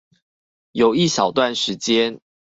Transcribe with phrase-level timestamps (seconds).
[0.71, 2.19] 有一小段時間